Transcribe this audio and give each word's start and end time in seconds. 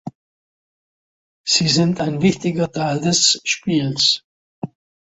Sie 1.45 1.67
sind 1.67 2.01
ein 2.01 2.23
wichtiger 2.23 2.71
Teil 2.71 3.01
des 3.01 3.39
Spiels. 3.43 4.23